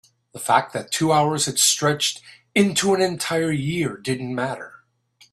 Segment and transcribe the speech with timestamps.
[0.33, 2.23] the fact that the two hours had stretched
[2.55, 4.83] into an entire year didn't matter.